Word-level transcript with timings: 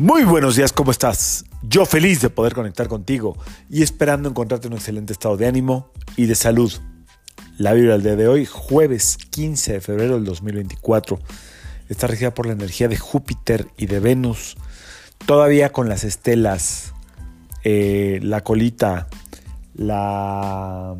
Muy 0.00 0.22
buenos 0.22 0.54
días, 0.54 0.72
¿cómo 0.72 0.92
estás? 0.92 1.44
Yo 1.60 1.84
feliz 1.84 2.20
de 2.20 2.30
poder 2.30 2.54
conectar 2.54 2.86
contigo 2.86 3.36
y 3.68 3.82
esperando 3.82 4.28
encontrarte 4.28 4.68
en 4.68 4.74
un 4.74 4.78
excelente 4.78 5.12
estado 5.12 5.36
de 5.36 5.48
ánimo 5.48 5.90
y 6.16 6.26
de 6.26 6.36
salud. 6.36 6.72
La 7.56 7.72
Biblia 7.72 7.94
del 7.94 8.04
día 8.04 8.14
de 8.14 8.28
hoy, 8.28 8.46
jueves 8.46 9.16
15 9.16 9.72
de 9.72 9.80
febrero 9.80 10.14
del 10.14 10.24
2024, 10.24 11.18
está 11.88 12.06
regida 12.06 12.32
por 12.32 12.46
la 12.46 12.52
energía 12.52 12.86
de 12.86 12.96
Júpiter 12.96 13.66
y 13.76 13.86
de 13.86 13.98
Venus, 13.98 14.56
todavía 15.26 15.72
con 15.72 15.88
las 15.88 16.04
estelas, 16.04 16.94
eh, 17.64 18.20
la 18.22 18.42
colita, 18.42 19.08
la 19.74 20.94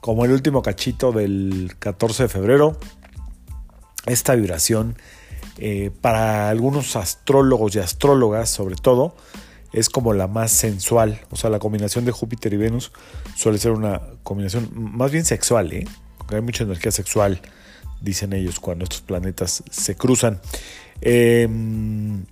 como 0.00 0.24
el 0.24 0.30
último 0.30 0.62
cachito 0.62 1.10
del 1.10 1.74
14 1.80 2.22
de 2.22 2.28
febrero, 2.28 2.78
esta 4.06 4.36
vibración 4.36 4.94
eh, 5.58 5.90
para 6.00 6.50
algunos 6.50 6.96
astrólogos 6.96 7.74
y 7.76 7.78
astrólogas 7.78 8.50
sobre 8.50 8.76
todo, 8.76 9.14
es 9.72 9.88
como 9.88 10.12
la 10.12 10.26
más 10.26 10.52
sensual. 10.52 11.20
O 11.30 11.36
sea, 11.36 11.50
la 11.50 11.58
combinación 11.58 12.04
de 12.04 12.12
Júpiter 12.12 12.52
y 12.52 12.56
Venus 12.56 12.92
suele 13.34 13.58
ser 13.58 13.72
una 13.72 14.00
combinación 14.22 14.70
más 14.74 15.10
bien 15.10 15.24
sexual, 15.24 15.72
¿eh? 15.72 15.86
Porque 16.18 16.36
hay 16.36 16.42
mucha 16.42 16.64
energía 16.64 16.90
sexual, 16.90 17.40
dicen 18.00 18.32
ellos, 18.32 18.60
cuando 18.60 18.84
estos 18.84 19.00
planetas 19.02 19.62
se 19.70 19.96
cruzan. 19.96 20.40
Em, 21.00 22.24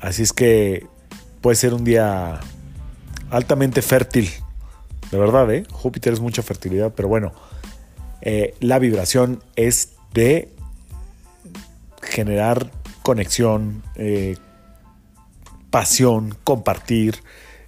así 0.00 0.22
es 0.22 0.32
que 0.32 0.86
puede 1.40 1.56
ser 1.56 1.74
un 1.74 1.84
día 1.84 2.40
altamente 3.30 3.82
fértil. 3.82 4.30
De 5.10 5.18
verdad, 5.18 5.50
¿eh? 5.52 5.64
Júpiter 5.70 6.12
es 6.12 6.20
mucha 6.20 6.42
fertilidad, 6.42 6.92
pero 6.94 7.08
bueno, 7.08 7.32
eh, 8.20 8.54
la 8.60 8.78
vibración 8.78 9.42
es 9.56 9.92
de 10.12 10.52
generar 12.18 12.72
conexión, 13.04 13.84
eh, 13.94 14.34
pasión, 15.70 16.34
compartir, 16.42 17.22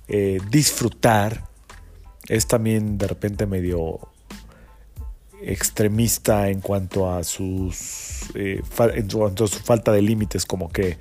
eh, 0.08 0.40
disfrutar. 0.50 1.44
Es 2.26 2.48
también 2.48 2.98
de 2.98 3.06
repente 3.06 3.46
medio 3.46 4.00
extremista 5.40 6.48
en 6.48 6.60
cuanto 6.60 7.12
a 7.12 7.22
sus 7.22 8.24
eh, 8.34 8.60
en 8.94 9.08
cuanto 9.08 9.44
a 9.44 9.46
su 9.46 9.60
falta 9.60 9.92
de 9.92 10.02
límites, 10.02 10.46
como 10.46 10.68
que 10.68 10.98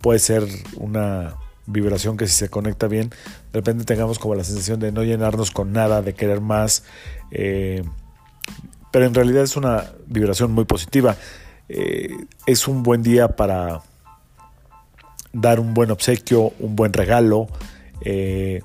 puede 0.00 0.20
ser 0.20 0.44
una 0.76 1.34
vibración 1.66 2.16
que 2.16 2.28
si 2.28 2.34
se 2.34 2.48
conecta 2.48 2.86
bien, 2.86 3.10
de 3.10 3.58
repente 3.58 3.84
tengamos 3.84 4.20
como 4.20 4.36
la 4.36 4.44
sensación 4.44 4.78
de 4.78 4.92
no 4.92 5.02
llenarnos 5.02 5.50
con 5.50 5.72
nada, 5.72 6.02
de 6.02 6.14
querer 6.14 6.40
más, 6.40 6.84
pero 7.30 9.06
en 9.06 9.14
realidad 9.14 9.42
es 9.42 9.56
una 9.56 9.90
vibración 10.06 10.52
muy 10.52 10.66
positiva. 10.66 11.16
Eh, 11.74 12.26
es 12.44 12.68
un 12.68 12.82
buen 12.82 13.02
día 13.02 13.28
para 13.28 13.80
dar 15.32 15.58
un 15.58 15.72
buen 15.72 15.90
obsequio, 15.90 16.52
un 16.58 16.76
buen 16.76 16.92
regalo. 16.92 17.48
Eh, 18.02 18.60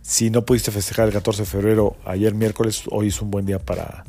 si 0.00 0.30
no 0.30 0.44
pudiste 0.44 0.70
festejar 0.70 1.08
el 1.08 1.12
14 1.12 1.42
de 1.42 1.46
febrero, 1.46 1.96
ayer 2.04 2.34
miércoles, 2.34 2.84
hoy 2.88 3.08
es 3.08 3.20
un 3.20 3.32
buen 3.32 3.46
día 3.46 3.58
para, 3.58 4.04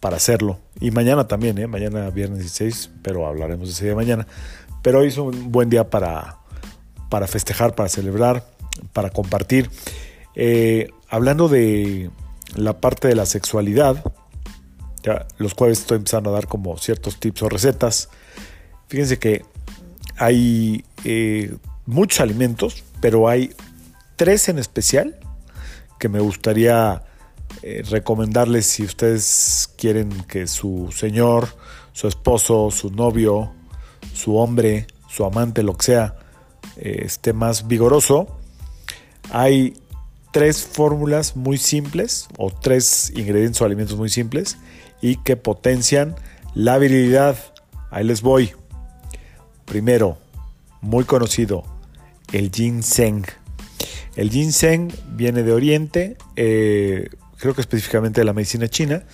para 0.00 0.16
hacerlo. 0.16 0.58
Y 0.80 0.90
mañana 0.90 1.28
también, 1.28 1.58
¿eh? 1.58 1.68
mañana 1.68 2.10
viernes 2.10 2.40
16, 2.40 2.90
pero 3.02 3.28
hablaremos 3.28 3.68
de 3.68 3.74
ese 3.74 3.84
día 3.84 3.94
mañana. 3.94 4.26
Pero 4.82 4.98
hoy 4.98 5.08
es 5.08 5.18
un 5.18 5.52
buen 5.52 5.70
día 5.70 5.88
para, 5.88 6.38
para 7.08 7.28
festejar, 7.28 7.76
para 7.76 7.88
celebrar, 7.88 8.44
para 8.92 9.10
compartir. 9.10 9.70
hablando 11.08 11.48
de 11.48 12.10
la 12.56 12.80
parte 12.80 13.06
de 13.06 13.14
la 13.14 13.26
sexualidad, 13.26 14.02
ya 15.02 15.26
los 15.38 15.54
jueves 15.54 15.80
estoy 15.80 15.98
empezando 15.98 16.30
a 16.30 16.34
dar 16.34 16.46
como 16.46 16.76
ciertos 16.78 17.18
tips 17.18 17.42
o 17.42 17.48
recetas. 17.48 18.08
Fíjense 18.88 19.18
que 19.18 19.44
hay 20.16 20.84
eh, 21.04 21.54
muchos 21.86 22.20
alimentos, 22.20 22.84
pero 23.00 23.28
hay 23.28 23.54
tres 24.16 24.48
en 24.48 24.58
especial 24.58 25.18
que 25.98 26.08
me 26.08 26.20
gustaría 26.20 27.04
eh, 27.62 27.82
recomendarles 27.88 28.66
si 28.66 28.84
ustedes 28.84 29.70
quieren 29.76 30.10
que 30.24 30.46
su 30.46 30.90
señor, 30.94 31.48
su 31.92 32.08
esposo, 32.08 32.70
su 32.70 32.90
novio, 32.90 33.52
su 34.14 34.36
hombre, 34.36 34.86
su 35.08 35.24
amante, 35.24 35.62
lo 35.62 35.76
que 35.76 35.86
sea, 35.86 36.16
eh, 36.76 37.02
esté 37.04 37.32
más 37.32 37.66
vigoroso. 37.66 38.38
Hay 39.30 39.76
tres 40.32 40.62
fórmulas 40.62 41.36
muy 41.36 41.58
simples 41.58 42.28
o 42.38 42.50
tres 42.50 43.12
ingredientes 43.14 43.60
o 43.60 43.64
alimentos 43.64 43.96
muy 43.96 44.08
simples 44.08 44.58
y 45.00 45.16
que 45.16 45.36
potencian 45.36 46.14
la 46.54 46.78
virilidad. 46.78 47.36
Ahí 47.90 48.04
les 48.04 48.22
voy. 48.22 48.52
Primero, 49.64 50.18
muy 50.80 51.04
conocido, 51.04 51.64
el 52.32 52.50
ginseng. 52.50 53.24
El 54.16 54.30
ginseng 54.30 54.92
viene 55.12 55.42
de 55.42 55.52
Oriente, 55.52 56.16
eh, 56.36 57.08
creo 57.38 57.54
que 57.54 57.60
específicamente 57.60 58.20
de 58.20 58.24
la 58.24 58.32
medicina 58.32 58.68
china, 58.68 59.04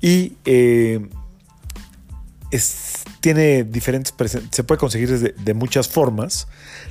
y 0.00 0.36
eh, 0.44 1.08
tiene 3.20 3.64
diferentes, 3.64 4.14
se 4.50 4.64
puede 4.64 4.78
conseguir 4.78 5.34
de, 5.34 5.54
muchas 5.54 5.88
formas. 5.88 6.46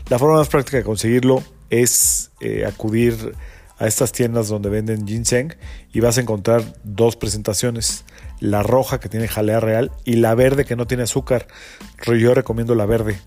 La 0.10 0.18
forma 0.18 0.38
más 0.38 0.50
práctica 0.50 0.78
de 0.78 0.84
conseguirlo 0.84 1.44
es 1.70 2.32
eh, 2.42 2.66
acudir 2.66 3.36
a 3.78 3.88
estas 3.88 4.12
tiendas 4.12 4.48
donde 4.48 4.70
venden 4.70 5.08
ginseng 5.08 5.56
y 5.92 6.00
vas 6.00 6.18
a 6.18 6.22
encontrar 6.22 6.64
dos 6.84 7.16
presentaciones 7.16 8.06
la 8.40 8.62
roja 8.62 9.00
que 9.00 9.10
tiene 9.10 9.28
jalea 9.28 9.60
real 9.60 9.92
y 10.04 10.18
la 10.18 10.36
verde 10.36 10.66
que 10.66 10.76
no 10.76 10.86
tiene 10.86 11.04
azúcar. 11.04 11.48
Yo 12.06 12.34
recomiendo 12.34 12.76
la 12.76 12.86
verde 12.86 13.20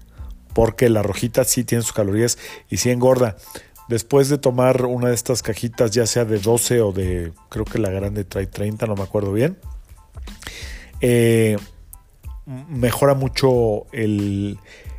porque 0.53 0.89
la 0.91 1.03
rojita 1.03 1.45
sí 1.45 1.65
tiene 1.65 1.83
sus 1.83 1.93
calorías 1.93 2.39
y 2.69 2.77
sí 2.77 2.91
engorda. 2.91 3.37
Después 3.89 4.29
de 4.29 4.39
tomar 4.39 4.85
una 4.85 5.09
de 5.09 5.15
estas 5.15 5.43
cajitas, 5.43 5.93
ya 5.93 6.07
sea 6.07 6.25
de 6.25 6.39
12 6.39 6.81
o 6.81 6.93
de, 6.93 7.33
creo 7.49 7.65
que 7.65 7.79
la 7.79 7.91
grande 7.91 8.25
trae 8.25 8.47
30, 8.47 8.87
no 8.87 8.95
me 8.95 9.05
acuerdo 9.05 9.33
bien, 9.33 9.59
eh, 11.01 11.57
mejora 12.47 13.15
mucho 13.15 13.87
el, 13.93 14.59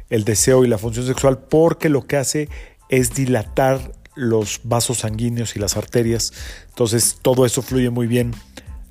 el 0.09 0.23
deseo 0.23 0.63
y 0.63 0.67
la 0.67 0.77
función 0.77 1.05
sexual 1.05 1.37
porque 1.37 1.89
lo 1.89 2.07
que 2.07 2.17
hace 2.17 2.49
es 2.89 3.13
dilatar 3.13 3.91
los 4.17 4.61
vasos 4.63 4.99
sanguíneos 4.99 5.55
y 5.55 5.59
las 5.59 5.77
arterias. 5.77 6.33
Entonces 6.69 7.19
todo 7.21 7.45
eso 7.45 7.61
fluye 7.61 7.89
muy 7.89 8.07
bien 8.07 8.33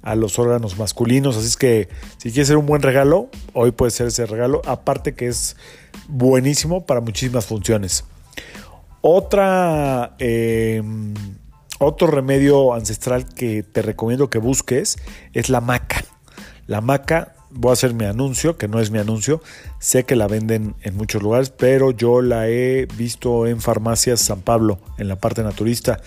a 0.02 0.14
los 0.14 0.38
órganos 0.38 0.78
masculinos. 0.78 1.36
Así 1.36 1.48
es 1.48 1.56
que 1.56 1.88
si 2.18 2.30
quieres 2.30 2.48
ser 2.48 2.56
un 2.56 2.66
buen 2.66 2.80
regalo, 2.80 3.28
hoy 3.52 3.72
puede 3.72 3.90
ser 3.90 4.06
ese 4.06 4.24
regalo. 4.24 4.62
Aparte 4.64 5.14
que 5.14 5.26
es 5.26 5.56
buenísimo 6.08 6.86
para 6.86 7.00
muchísimas 7.00 7.44
funciones. 7.44 8.04
Otra, 9.00 10.14
em, 10.18 11.14
otro 11.78 12.06
remedio 12.06 12.74
ancestral 12.74 13.26
que 13.34 13.62
te 13.62 13.82
recomiendo 13.82 14.30
que 14.30 14.38
busques 14.38 14.96
es 15.32 15.48
la 15.48 15.60
maca. 15.60 16.04
La 16.66 16.80
maca, 16.80 17.35
voy 17.56 17.70
a 17.70 17.72
hacer 17.72 17.94
mi 17.94 18.04
anuncio, 18.04 18.56
que 18.56 18.68
no 18.68 18.80
es 18.80 18.90
mi 18.90 18.98
anuncio. 18.98 19.42
Sé 19.78 20.04
que 20.04 20.16
la 20.16 20.28
venden 20.28 20.74
en 20.82 20.96
muchos 20.96 21.22
lugares, 21.22 21.50
pero 21.50 21.90
yo 21.90 22.22
la 22.22 22.48
he 22.48 22.86
visto 22.96 23.46
en 23.46 23.60
farmacias 23.60 24.20
San 24.20 24.42
Pablo, 24.42 24.78
en 24.98 25.08
la 25.08 25.16
parte 25.16 25.42
naturista. 25.42 26.00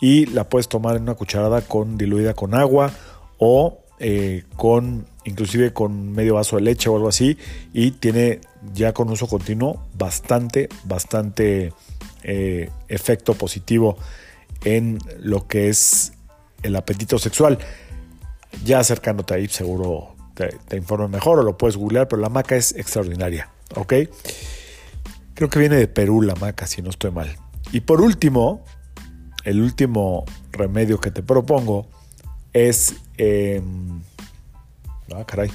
Y 0.00 0.26
la 0.26 0.48
puedes 0.48 0.68
tomar 0.68 0.96
en 0.96 1.02
una 1.02 1.14
cucharada 1.14 1.60
con 1.62 1.96
diluida 1.98 2.34
con 2.34 2.54
agua 2.54 2.92
o 3.38 3.82
eh, 3.98 4.44
con 4.56 5.06
inclusive 5.24 5.72
con 5.72 6.12
medio 6.12 6.34
vaso 6.34 6.56
de 6.56 6.62
leche 6.62 6.88
o 6.88 6.96
algo 6.96 7.08
así 7.08 7.38
y 7.72 7.92
tiene 7.92 8.40
ya 8.74 8.92
con 8.92 9.08
uso 9.10 9.28
continuo 9.28 9.86
bastante 9.94 10.68
bastante 10.82 11.72
eh, 12.24 12.70
efecto 12.88 13.34
positivo 13.34 13.96
en 14.64 14.98
lo 15.20 15.46
que 15.46 15.68
es 15.68 16.14
el 16.64 16.74
apetito 16.74 17.16
sexual 17.18 17.58
ya 18.64 18.80
acercándote 18.80 19.34
ahí 19.34 19.46
seguro 19.46 20.11
te, 20.34 20.56
te 20.68 20.76
informe 20.76 21.08
mejor 21.08 21.38
o 21.38 21.42
lo 21.42 21.56
puedes 21.56 21.76
googlear 21.76 22.08
pero 22.08 22.20
la 22.20 22.28
maca 22.28 22.56
es 22.56 22.74
extraordinaria 22.76 23.50
ok 23.74 23.94
creo 25.34 25.48
que 25.48 25.58
viene 25.58 25.76
de 25.76 25.88
Perú 25.88 26.22
la 26.22 26.34
maca 26.34 26.66
si 26.66 26.82
no 26.82 26.90
estoy 26.90 27.10
mal 27.10 27.36
y 27.72 27.80
por 27.80 28.00
último 28.00 28.64
el 29.44 29.60
último 29.60 30.24
remedio 30.52 31.00
que 31.00 31.10
te 31.10 31.22
propongo 31.22 31.86
es 32.52 32.94
Em, 33.16 34.02
ah, 35.14 35.24
caray. 35.24 35.48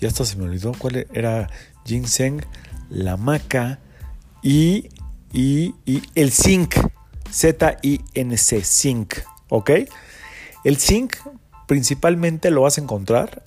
Ya 0.00 0.08
hasta 0.08 0.26
se 0.26 0.36
me 0.36 0.44
olvidó 0.44 0.72
cuál 0.78 1.06
era 1.14 1.48
ginseng, 1.86 2.44
la 2.90 3.16
maca 3.16 3.78
y, 4.42 4.90
y, 5.32 5.74
el 6.14 6.30
zinc. 6.30 6.74
Z-I-N-C, 7.30 8.62
zinc. 8.62 9.14
¿Ok? 9.48 9.70
El 10.64 10.76
zinc 10.76 11.16
principalmente 11.66 12.50
lo 12.50 12.62
vas 12.62 12.78
a 12.78 12.82
encontrar, 12.82 13.44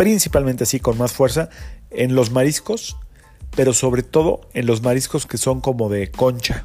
principalmente 0.00 0.64
así 0.64 0.80
con 0.80 0.96
más 0.96 1.12
fuerza, 1.12 1.50
en 1.90 2.14
los 2.14 2.30
mariscos, 2.30 2.96
pero 3.54 3.74
sobre 3.74 4.02
todo 4.02 4.48
en 4.54 4.64
los 4.64 4.80
mariscos 4.80 5.26
que 5.26 5.36
son 5.36 5.60
como 5.60 5.90
de 5.90 6.10
concha 6.10 6.64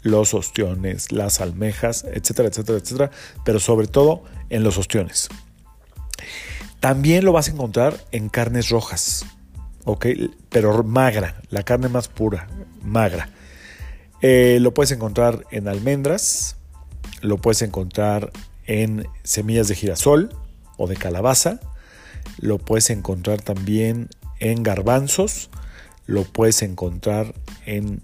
los 0.00 0.32
ostiones, 0.32 1.12
las 1.12 1.42
almejas, 1.42 2.06
etcétera, 2.10 2.48
etcétera, 2.48 2.78
etcétera, 2.78 3.10
pero 3.44 3.60
sobre 3.60 3.86
todo 3.86 4.24
en 4.48 4.64
los 4.64 4.78
ostiones. 4.78 5.28
También 6.80 7.26
lo 7.26 7.32
vas 7.32 7.48
a 7.48 7.50
encontrar 7.50 8.02
en 8.12 8.30
carnes 8.30 8.70
rojas, 8.70 9.26
¿ok? 9.84 10.06
Pero 10.48 10.82
magra, 10.84 11.42
la 11.50 11.64
carne 11.64 11.90
más 11.90 12.08
pura, 12.08 12.48
magra. 12.82 13.28
Eh, 14.22 14.56
lo 14.62 14.72
puedes 14.72 14.90
encontrar 14.90 15.44
en 15.50 15.68
almendras, 15.68 16.56
lo 17.20 17.36
puedes 17.36 17.60
encontrar 17.60 18.32
en 18.64 19.06
semillas 19.22 19.68
de 19.68 19.74
girasol 19.74 20.30
o 20.78 20.86
de 20.86 20.96
calabaza, 20.96 21.60
lo 22.38 22.58
puedes 22.58 22.90
encontrar 22.90 23.40
también 23.40 24.08
en 24.40 24.62
garbanzos, 24.62 25.50
lo 26.06 26.24
puedes 26.24 26.62
encontrar 26.62 27.34
en 27.66 28.02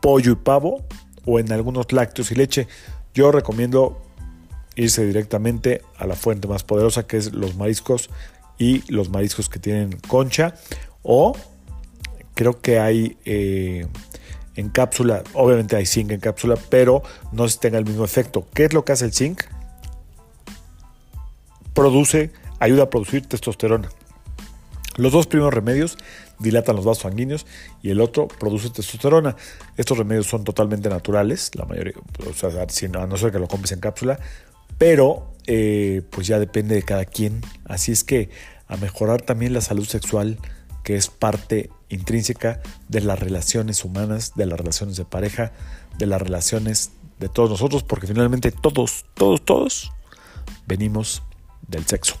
pollo 0.00 0.32
y 0.32 0.36
pavo 0.36 0.84
o 1.24 1.38
en 1.38 1.52
algunos 1.52 1.92
lácteos 1.92 2.30
y 2.30 2.34
leche. 2.36 2.68
Yo 3.14 3.32
recomiendo 3.32 4.02
irse 4.76 5.04
directamente 5.04 5.82
a 5.96 6.06
la 6.06 6.14
fuente 6.14 6.46
más 6.48 6.62
poderosa 6.62 7.06
que 7.06 7.16
es 7.16 7.32
los 7.32 7.56
mariscos 7.56 8.10
y 8.58 8.90
los 8.92 9.08
mariscos 9.08 9.48
que 9.48 9.58
tienen 9.58 9.98
concha 10.06 10.54
o 11.02 11.34
creo 12.34 12.60
que 12.60 12.78
hay 12.78 13.16
eh, 13.24 13.86
en 14.56 14.70
cápsula, 14.70 15.22
obviamente 15.34 15.76
hay 15.76 15.86
zinc 15.86 16.10
en 16.10 16.20
cápsula, 16.20 16.56
pero 16.70 17.02
no 17.32 17.48
se 17.48 17.58
tenga 17.58 17.78
el 17.78 17.84
mismo 17.84 18.04
efecto. 18.04 18.46
¿Qué 18.54 18.64
es 18.64 18.72
lo 18.72 18.84
que 18.84 18.92
hace 18.92 19.04
el 19.04 19.12
zinc? 19.12 19.42
Produce, 21.74 22.32
ayuda 22.58 22.84
a 22.84 22.90
producir 22.90 23.26
testosterona. 23.26 23.88
Los 24.96 25.12
dos 25.12 25.26
primeros 25.26 25.52
remedios 25.52 25.98
dilatan 26.38 26.76
los 26.76 26.84
vasos 26.84 27.02
sanguíneos 27.02 27.46
y 27.82 27.90
el 27.90 28.00
otro 28.00 28.28
produce 28.28 28.70
testosterona. 28.70 29.36
Estos 29.76 29.98
remedios 29.98 30.26
son 30.26 30.44
totalmente 30.44 30.88
naturales, 30.88 31.50
la 31.54 31.66
mayoría, 31.66 31.94
o 32.28 32.32
sea, 32.32 32.50
a 32.50 33.06
no 33.06 33.16
ser 33.16 33.30
que 33.30 33.38
lo 33.38 33.46
compres 33.46 33.72
en 33.72 33.80
cápsula, 33.80 34.18
pero 34.78 35.32
eh, 35.46 36.02
pues 36.10 36.26
ya 36.26 36.38
depende 36.38 36.74
de 36.74 36.82
cada 36.82 37.04
quien. 37.04 37.42
Así 37.66 37.92
es 37.92 38.04
que 38.04 38.30
a 38.68 38.76
mejorar 38.76 39.22
también 39.22 39.52
la 39.52 39.60
salud 39.60 39.86
sexual, 39.86 40.38
que 40.82 40.96
es 40.96 41.08
parte 41.08 41.70
intrínseca 41.88 42.60
de 42.88 43.00
las 43.00 43.18
relaciones 43.18 43.84
humanas, 43.84 44.32
de 44.34 44.46
las 44.46 44.58
relaciones 44.58 44.96
de 44.96 45.04
pareja, 45.04 45.52
de 45.98 46.06
las 46.06 46.20
relaciones 46.20 46.90
de 47.18 47.28
todos 47.28 47.50
nosotros, 47.50 47.82
porque 47.82 48.06
finalmente 48.06 48.50
todos, 48.50 49.04
todos, 49.14 49.44
todos 49.44 49.92
venimos 50.66 51.22
del 51.68 51.86
sexo. 51.86 52.18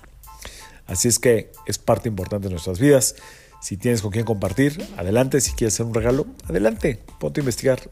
Así 0.86 1.08
es 1.08 1.18
que 1.18 1.52
es 1.66 1.78
parte 1.78 2.08
importante 2.08 2.48
de 2.48 2.52
nuestras 2.52 2.78
vidas. 2.78 3.16
Si 3.60 3.76
tienes 3.76 4.02
con 4.02 4.10
quién 4.10 4.24
compartir, 4.24 4.86
adelante. 4.96 5.40
Si 5.40 5.52
quieres 5.52 5.74
hacer 5.74 5.86
un 5.86 5.94
regalo, 5.94 6.26
adelante. 6.48 7.02
Ponte 7.18 7.40
a 7.40 7.42
investigar. 7.42 7.90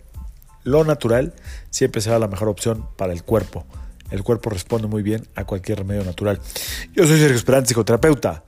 Lo 0.62 0.84
natural 0.84 1.34
siempre 1.70 2.00
será 2.00 2.18
la 2.18 2.28
mejor 2.28 2.48
opción 2.48 2.86
para 2.96 3.12
el 3.12 3.22
cuerpo. 3.22 3.66
El 4.10 4.22
cuerpo 4.22 4.50
responde 4.50 4.86
muy 4.86 5.02
bien 5.02 5.26
a 5.34 5.44
cualquier 5.44 5.78
remedio 5.78 6.04
natural. 6.04 6.40
Yo 6.92 7.06
soy 7.06 7.18
Sergio 7.18 7.36
Esperante, 7.36 7.68
psicoterapeuta. 7.68 8.44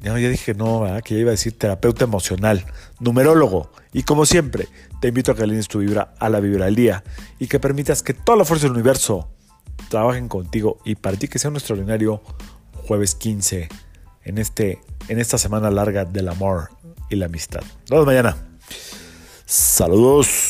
Ya, 0.00 0.14
dije 0.14 0.54
no, 0.54 0.84
que 1.04 1.14
ya 1.14 1.20
iba 1.20 1.30
a 1.30 1.32
decir 1.32 1.58
terapeuta 1.58 2.04
emocional, 2.04 2.64
numerólogo. 3.00 3.72
Y 3.92 4.04
como 4.04 4.26
siempre, 4.26 4.68
te 5.00 5.08
invito 5.08 5.32
a 5.32 5.34
que 5.34 5.42
alines 5.42 5.66
tu 5.66 5.80
vibra 5.80 6.14
a 6.18 6.28
la 6.28 6.38
vibra 6.40 6.66
del 6.66 6.76
día 6.76 7.02
y 7.38 7.48
que 7.48 7.58
permitas 7.58 8.02
que 8.02 8.14
toda 8.14 8.38
la 8.38 8.44
fuerza 8.44 8.66
del 8.66 8.74
universo 8.74 9.28
trabajen 9.88 10.28
contigo 10.28 10.78
y 10.84 10.94
para 10.94 11.16
ti 11.16 11.26
que 11.26 11.38
sea 11.38 11.50
un 11.50 11.56
extraordinario 11.56 12.22
jueves 12.88 13.14
15 13.14 13.68
en, 14.24 14.38
este, 14.38 14.80
en 15.08 15.20
esta 15.20 15.36
semana 15.36 15.70
larga 15.70 16.06
del 16.06 16.28
amor 16.28 16.70
y 17.10 17.16
la 17.16 17.26
amistad. 17.26 17.60
Nos 17.90 18.06
mañana. 18.06 18.34
Saludos. 19.44 20.47